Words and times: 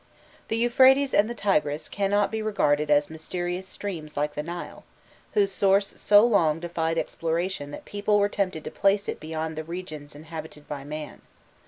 The 0.47 0.57
Euphrates 0.57 1.13
and 1.13 1.29
the 1.29 1.35
Tigris 1.35 1.87
cannot 1.87 2.31
be 2.31 2.41
regarded 2.41 2.89
as 2.89 3.11
mysterious 3.11 3.67
streams 3.67 4.17
like 4.17 4.33
the 4.33 4.41
Nile, 4.41 4.83
whose 5.35 5.51
source 5.51 5.93
so 6.01 6.25
long 6.25 6.59
defied 6.59 6.97
exploration 6.97 7.69
that 7.69 7.85
people 7.85 8.17
were 8.17 8.27
tempted 8.27 8.63
to 8.63 8.71
place 8.71 9.07
it 9.07 9.19
beyond 9.19 9.55
the 9.55 9.63
regions 9.63 10.15
inhabited 10.15 10.67
by 10.67 10.83
man. 10.83 11.21